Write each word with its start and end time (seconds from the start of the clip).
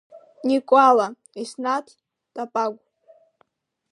Никәала, 0.47 1.07
Еснаҭ, 1.41 1.87
Ҭапагә? 2.33 2.77